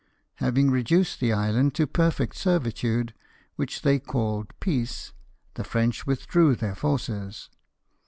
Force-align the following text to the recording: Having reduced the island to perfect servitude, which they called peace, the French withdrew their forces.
Having 0.37 0.71
reduced 0.71 1.19
the 1.19 1.31
island 1.31 1.75
to 1.75 1.85
perfect 1.85 2.35
servitude, 2.35 3.13
which 3.55 3.83
they 3.83 3.99
called 3.99 4.51
peace, 4.59 5.13
the 5.53 5.63
French 5.63 6.07
withdrew 6.07 6.55
their 6.55 6.73
forces. 6.73 7.51